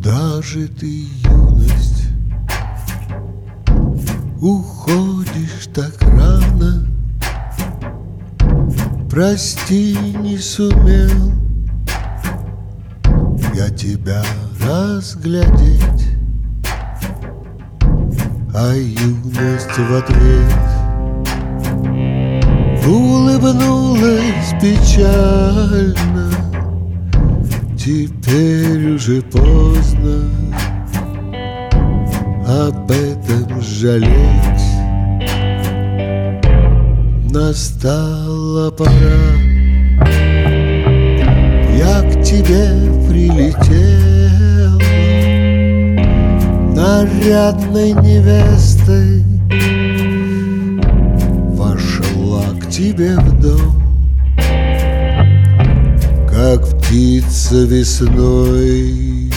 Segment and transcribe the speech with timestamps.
[0.00, 2.08] скажет и юность
[4.40, 6.86] Уходишь так рано?
[9.10, 11.32] Прости, не сумел
[13.54, 14.22] Я тебя
[14.62, 16.08] разглядеть.
[18.54, 20.54] А юность в ответ
[22.86, 26.39] Улыбнулась печально
[27.82, 30.28] Теперь уже поздно
[32.46, 34.10] Об этом жалеть.
[37.32, 38.90] Настала пора.
[41.74, 42.68] Я к тебе
[43.08, 44.78] прилетел
[46.74, 49.24] Нарядной невестой.
[51.56, 53.79] Вошла к тебе в дом
[56.90, 59.30] птица весной.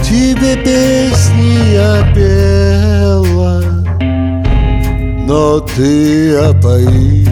[0.00, 3.60] Тебе песни я пела
[5.26, 7.26] Но ты опои.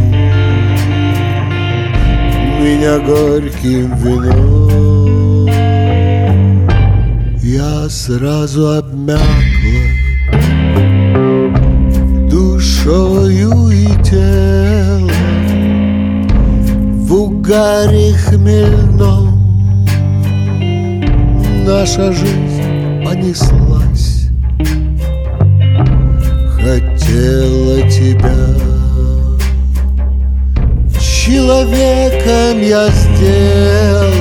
[2.61, 5.47] Меня горьким вином.
[7.41, 9.21] Я сразу обмякла
[12.29, 15.16] Душою и телом
[17.37, 19.37] угаре хмельном
[21.67, 24.29] Наша жизнь понеслась.
[26.55, 28.37] Хотела тебя.
[31.01, 34.15] Человеком я сделать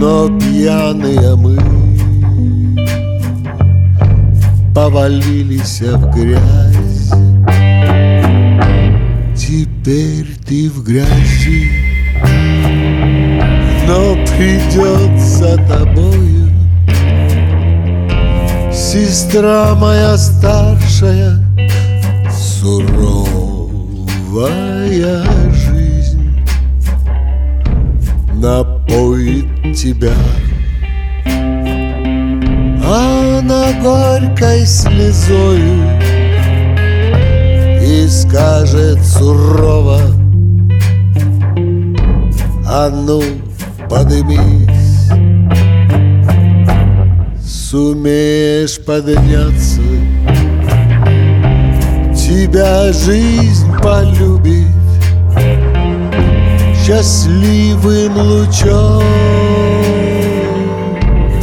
[0.00, 1.58] Но пьяные мы
[4.74, 6.89] Повалились в грязь
[9.50, 11.72] Теперь ты в грязи.
[13.84, 16.52] Но придет за тобою.
[18.72, 21.44] Сестра моя старшая
[22.30, 23.24] Суровая
[25.50, 26.32] жизнь
[28.34, 30.14] Напоит тебя.
[32.84, 35.99] Она горькой слезою
[38.60, 40.00] скажет сурово.
[42.66, 43.22] А ну,
[43.88, 45.08] подымись.
[47.42, 49.80] Сумеешь подняться.
[52.14, 54.66] Тебя жизнь полюбит
[56.84, 59.02] Счастливым лучом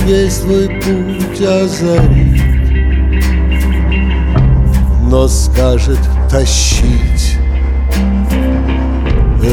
[0.05, 2.41] Весь твой путь озарит
[5.09, 5.99] Но скажет
[6.29, 7.37] тащить.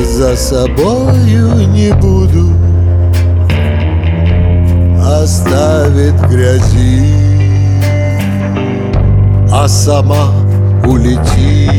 [0.05, 2.53] За собою не буду.
[5.01, 7.15] Оставит грязи.
[9.51, 10.31] А сама
[10.85, 11.75] улетит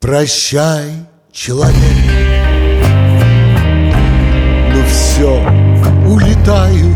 [0.00, 0.92] Прощай,
[1.32, 1.74] человек.
[4.74, 5.40] Ну все,
[6.06, 6.94] улетаю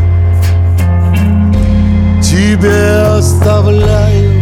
[2.59, 4.33] Тебе оставляю.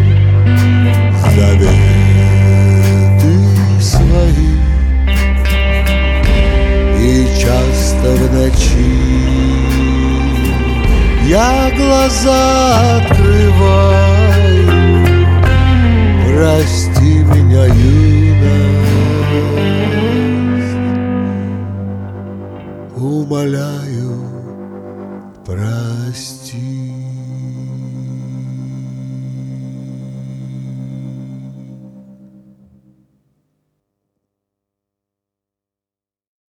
[1.34, 1.76] Заветы
[3.78, 4.56] свои.
[6.98, 8.96] И часто в ночи
[11.28, 14.64] Я глаза открываю.
[16.24, 18.46] Прости меня, юность.
[22.96, 24.14] Умоляю,
[25.44, 27.05] прости